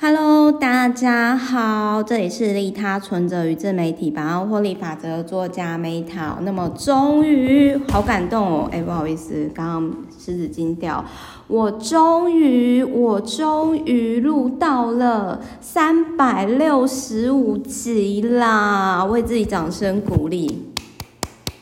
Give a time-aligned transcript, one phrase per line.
[0.00, 6.34] Hello，大家好，这里是利他存折与自媒体百万获利法则作家 Meta。
[6.42, 11.04] 那么终于好感动哦，哎，不好意思，刚刚狮子惊掉。
[11.48, 20.70] 我终于，我终于录到了三百六十五集啦，为自己掌声鼓励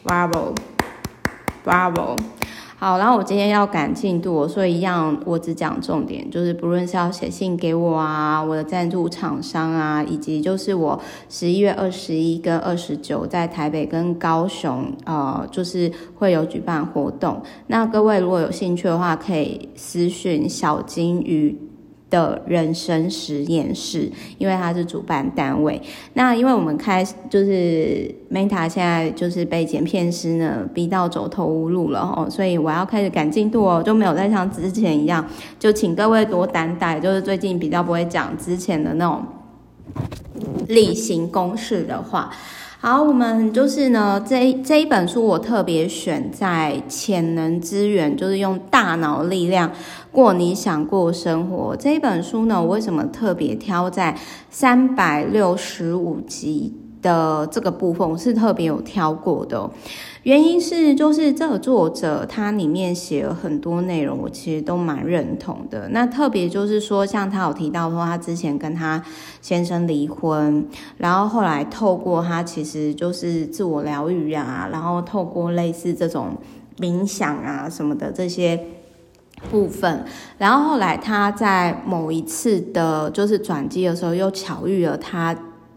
[0.04, 2.18] ，Bravo，Bravo。
[2.78, 17.40] 好，然后我今天要赶进度，所以一样我只讲重点，就是不论是要写信给我啊，我的赞助厂商啊，以及就是我十一月二十一跟二十九在台北跟高雄，呃，就是会有举办活动。
[17.68, 21.58] 那各位如果有兴趣的话，可以私讯小金鱼。
[22.16, 25.80] 的人生实验室，因为它是主办单位。
[26.14, 35.24] 那因为我们开就是 Meta 现在就是被剪片师呢逼到走投无路了哦，所以我要开始赶进度哦，就没有再像之前一样，
[35.58, 36.98] 就请各位多担待。
[36.98, 39.22] 就是最近比较不会讲之前的那种
[40.68, 42.30] 例行公事的话。
[42.88, 49.72] 好，我们就是呢，这一这一本书我特别选在潜能资源，就是用大脑力量
[50.12, 51.74] 过你想过生活。
[51.74, 54.16] 这一本书呢，我为什么特别挑在
[54.50, 56.74] 三百六十五集
[57.06, 58.08] 的这个部分？
[58.08, 59.70] 我是特别有挑过的。
[60.24, 65.88] 原因是，就是这个作者他里面写了很多内容，我其实都蛮认同的。
[65.90, 69.00] 那特别就是说，像他有提到说，他之前跟他
[69.40, 76.36] 先生离婚，然后后来透过他其实就是自我疗愈啊，然后透过类似这种
[76.80, 78.58] 冥想啊什么的这些
[79.48, 80.04] 部分，
[80.38, 85.36] 然后后来他在某一次的就是转机的时候，又巧遇了他。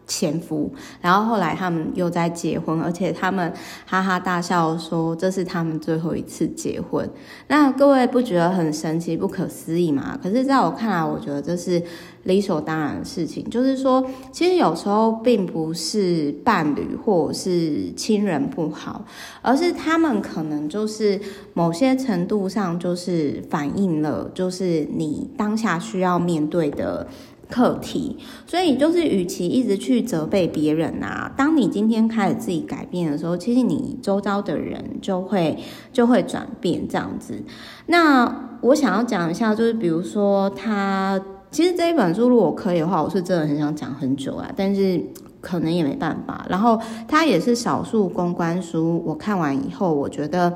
[0.10, 3.54] 前夫，然后后来他们又在结婚，而且他们
[3.86, 7.08] 哈哈大笑说这是他们最后一次结婚。
[7.48, 10.20] 那各位不觉得很神奇、不可思议吗？
[10.22, 11.82] 可是在我看来，我觉得这是
[12.24, 13.48] 理所当然的事情。
[13.52, 19.06] 就是说，其实有时候并不是伴侣或者是亲人不好，
[19.44, 21.22] 而是他们可能就是
[21.54, 27.06] 某些程度上就是反映了，就是你当下需要面对的。
[27.50, 28.16] 课题，
[28.46, 35.58] 所以就是，与其一直去责备别人啊，当你今天开始自己改变的时候，其实你周遭的人就会
[35.92, 37.42] 就会转变这样子。
[37.88, 45.04] 那我想要讲一下，就是比如说他，其实这一本书如果可以的话，我是真的很想讲很久啊，但是
[45.42, 46.46] 可能也没办法。
[46.48, 50.56] 然后它也是少数公关书，我看完以后，我觉得。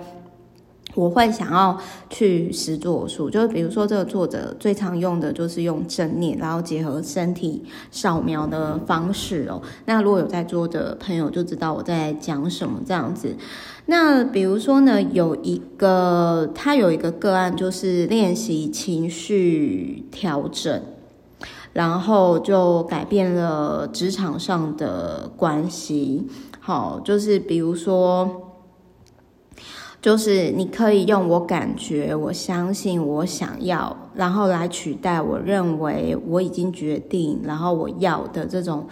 [0.96, 1.76] 我会想要
[2.08, 9.60] 去实作术，就是比如说这个作者最常用的就是用正念，然后结合身体扫描的方式哦。
[9.86, 13.36] 那如果有在座的朋友就知道我在讲什么这样子。
[13.88, 20.82] 那比如说呢，有一个他有一个个案，就是练习情绪调整，
[21.74, 26.28] 然后就改变了职场上的关系。
[26.60, 28.52] 好，就是比如说。
[30.04, 38.86] 就是你可以用我感觉、我相信、我想要，然后来取代我认为我已经决定，然后我要的这种。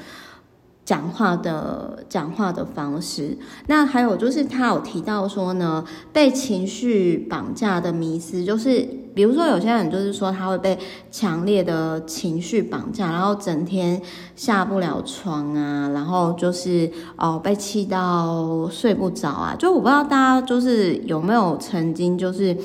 [0.83, 3.37] 讲话的讲话的方式，
[3.67, 10.77] 那还有就是他有提到说呢，被情绪绑架的迷思，就是比如说有些人就是说他会被
[11.11, 14.01] 强烈的情绪绑架，然后整天
[14.35, 22.57] 下不了床啊，然后就是哦被气到睡不着啊，就我不知道大家就是有没有曾经就是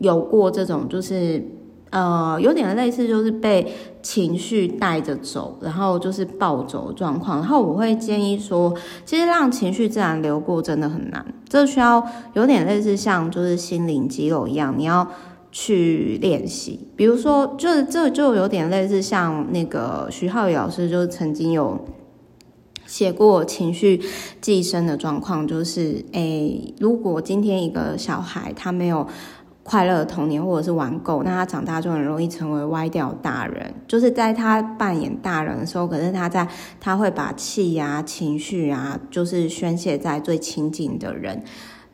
[0.00, 1.44] 有过这种就是。
[1.90, 7.38] 呃，有点类似，就是被情绪带着走，然后就是暴走状况。
[7.38, 8.74] 然后我会建议说，
[9.06, 15.08] 其实让情绪自然流过真的很难，这需要有点类似像就是心灵肌肉一样，你要
[15.50, 16.88] 去练习。
[16.94, 21.86] 比如说，就是这就有点类似像那个徐浩宇老师，就曾经有
[22.84, 24.02] 写过情绪
[24.42, 29.06] 寄生的状况，就是诶，如果今天一个小孩他没有。
[29.68, 33.74] 快乐的童年，或者是玩够，那他长大就很容易成为歪掉大人。
[33.86, 36.48] 就是在他扮演大人的时候，可是他在
[36.80, 41.42] 他会把气呀、情绪啊，就是宣泄在最亲近的人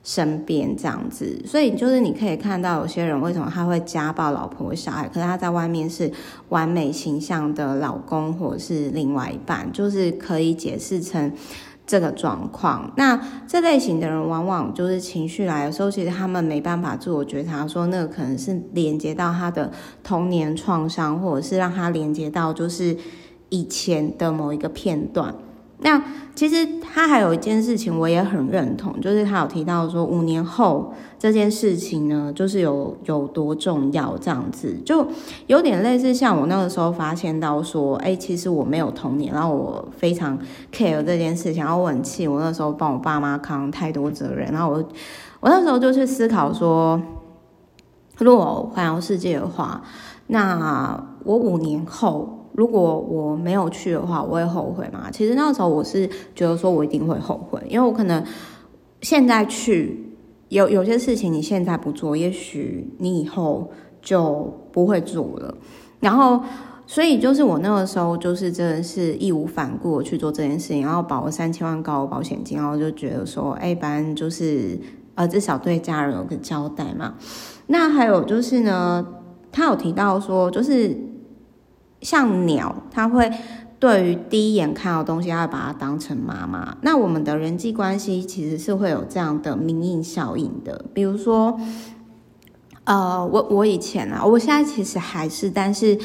[0.05, 1.43] 身边这样子。
[1.45, 6.09] 所以就是你可以看到有些人为什么他会家暴老婆小孩，可是他在外面是
[6.51, 11.33] 完美形象的老公或者是另外一半，就是可以解释成。
[11.87, 19.71] 这个状况，那这类型的人往往就是情绪来的时候，其实他们没办法自我觉察，说那个可能是连接到他的
[20.03, 22.97] 童年创伤，或者是让他连接到就是
[23.51, 25.35] 以前的某一个片段。
[25.85, 26.03] 那
[26.35, 34.75] 其实他还有一件事情，我也很认同，就是他有提到说五年后这件事情呢，就是有有多重要，这样子。
[34.83, 35.07] 就
[35.47, 40.39] 有点类似像我那个时候发现到说，哎，其实我没有童年，然后我非常
[40.73, 44.83] care 这件事情，然后我很气，我那时候帮我爸妈扛太多责任，然后我
[45.41, 46.99] 我那时候就去思考说，
[48.17, 49.83] 如果环游世界的话，
[50.27, 52.41] 那我五年后。
[52.57, 55.11] 如果我没有去的话，我会后悔吗？
[55.11, 58.23] 其实那时候我是觉得说，我一定会后悔，因为我可能
[59.01, 60.15] 现在去
[60.51, 63.69] 有有些事情你现在不做，也许你以后
[64.01, 65.53] 就不会做了。
[65.99, 66.41] 然后，
[66.87, 74.79] 所以就是我那个时候就是真的是义无反顾去做这件事情，然后保了三千万高额保险金，然后就觉得说，哎，反正就是
[75.17, 77.15] 呃，至少对家人有个交代嘛。
[77.67, 79.05] 那还有就是呢，
[79.55, 80.95] 他有提到说，就是。
[82.01, 83.33] 像鸟，它会
[83.79, 86.77] 对于第一眼看到东西，它会把它当成妈妈。
[86.83, 90.85] 那我们的人际关系其实是会有这样的明印效应的。
[90.93, 91.59] 比如说，
[92.85, 95.99] 呃，我我以前啊，我现在其实还是，但是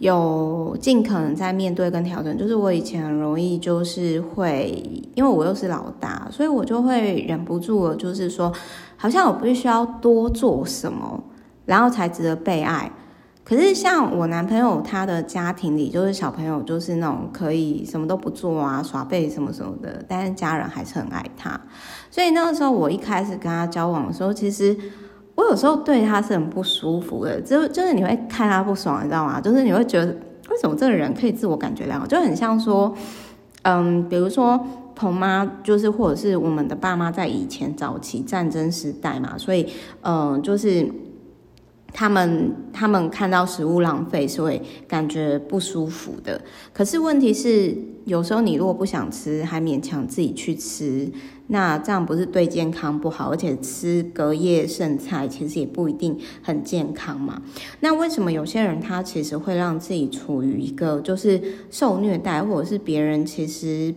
[0.00, 2.36] 有尽可能在面对跟调整。
[2.36, 4.82] 就是我以前很容易就是会，
[5.14, 8.52] 因为我又是老大，所以我就会忍不住了，就是说，
[8.98, 11.24] 好像我必须要多做什么，
[11.68, 12.90] 然后才值得被爱。
[13.44, 21.58] 可是像我男朋友他的家庭里，就是小朋友就是那种可以什么都不做啊，耍废什么什么的，但是家人还是很爱他。
[22.10, 24.76] 所以那个时候我一开始跟他交往的时候，其实
[25.34, 29.40] 我有时候对他是很不舒服的，就就是你会看他不爽，你知道吗？
[29.40, 30.08] 就是你会觉得
[30.50, 32.94] 为什么这个人可以自我感觉良好，就很像说，
[33.62, 34.60] 嗯，比如说
[34.94, 39.66] 彭妈，就是或者是我们的爸妈在以前早期战争时代嘛，所以
[40.02, 40.86] 嗯，就是。
[41.92, 46.40] 他们他们看到食物浪费是会感觉不舒服的。
[46.72, 51.10] 可是问题是，有时候你如果不想吃，还勉强自己去吃，
[51.48, 53.30] 那这样不是对健康不好？
[53.30, 57.42] 而且吃隔夜剩菜其实也不一定很健康嘛。
[57.80, 61.40] 那为什么有些人他其实会让自己处于一个就是
[61.70, 63.94] 受虐待，或者是别人其实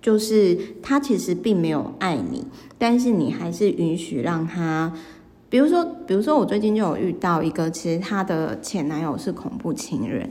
[0.00, 2.46] 就是他其实并没有爱你，
[2.78, 4.92] 但是你还是允许让他。
[5.50, 10.28] 比如说，比如说，我最近就有遇到一个，其实她的前男友是恐怖情人，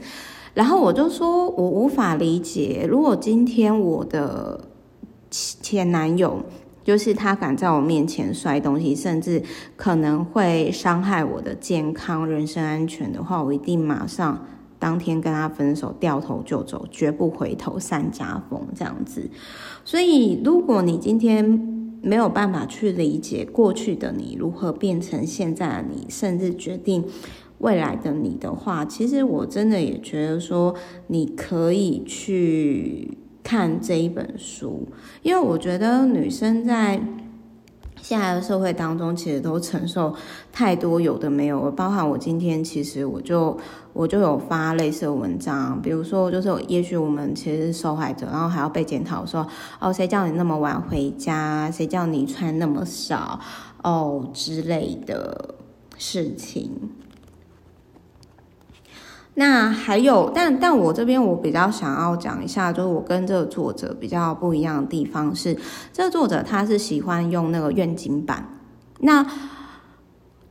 [0.54, 4.60] 然后我就说，我无法理解，如果今天我的
[5.30, 6.42] 前男友
[6.84, 9.42] 就是他敢在我面前摔东西，甚至
[9.76, 14.46] 可能会伤害我的健康、人身安全的话，我一定马上
[14.78, 19.28] 当天跟他分手，掉头就走，绝不回头，散家风这样子。
[19.84, 27.04] 所以，如果你今天，没有办法去理解过去的你如何变成现在的你，甚至决定
[27.58, 30.74] 未来的你的话，其实我真的也觉得说，
[31.08, 34.86] 你可以去看这一本书，
[35.22, 37.00] 因为我觉得女生在。
[38.02, 40.14] 现在的社会当中，其实都承受
[40.52, 43.56] 太多有的没有，包含我今天，其实我就
[43.92, 49.46] 我就有发类似的文章，比如说，就是也许我们其实是受害者，然后还要被检讨说，
[49.78, 53.38] 哦，谁叫你那么晚回家，谁叫你穿那么少，
[53.82, 55.54] 哦之类的
[55.96, 56.70] 事情。
[59.38, 65.56] 那还有，但但我这边我比较想要讲一下，就是我跟这个作者比较不一样的地方是，
[65.92, 68.44] 这个作者他是喜欢用那个愿景版。
[68.98, 69.24] 那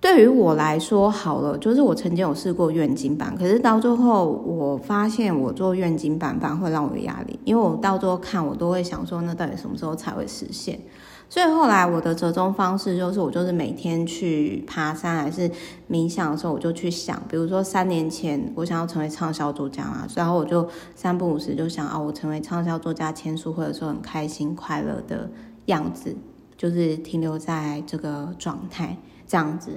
[0.09, 10.79] 对于我来说，好了，就是我曾经有试过愿景版，可是到最后我发现我做愿景版反而会让我有压力，因为我到最后看我都会想说，那到底什么时候才会实现？
[11.27, 15.51] 所以后来我的折中方式就是，我就是每天去爬山还是
[15.91, 25.29] 冥想的时候，我就去想，比如说三年前我想要成为畅销作家嘛，然后我就三不五时就想啊，我成为畅销作家签书会的时候很开心快乐的
[25.65, 26.15] 样子，
[26.55, 28.95] 就是停留在这个状态
[29.27, 29.71] 这样子。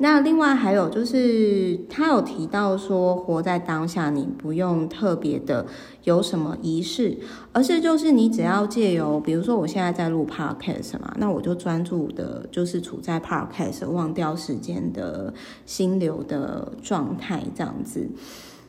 [0.00, 5.66] 那另外还有就是，他有提到说，活在当下，你不用特别的
[6.04, 7.18] 有什么仪式，
[7.52, 15.34] 而是就是你只要借由，比如说我现在在录 podcast 嘛，那我就专注的，就是处在 podcast 忘掉时间的
[15.66, 18.08] 心流的状态这样子，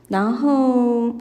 [0.07, 1.13] 然后。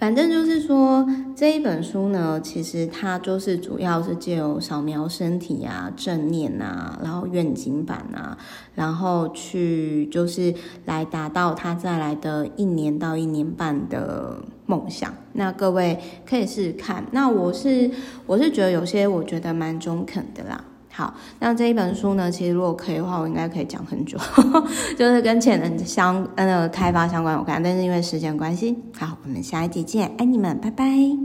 [0.00, 8.38] 反正就是说，这一本书呢，其实它就是主要是借由扫描身体啊、正念啊，然后愿景版啊，
[8.74, 10.54] 然后去就是
[10.86, 15.12] 来达到他再来的一年到一年半的梦想。
[15.34, 17.04] 那各位可以试试看。
[17.12, 17.90] 那我是
[18.24, 20.64] 我是觉得有些我觉得蛮中肯的啦。
[21.00, 24.18] 好，那这一本书呢，其实如果可以的话，我应该可以讲很久，
[24.98, 31.16] 就是跟潜能相那个开发相关有关，但是因为时间关系，好，我们下一集见，爱你们，拜拜。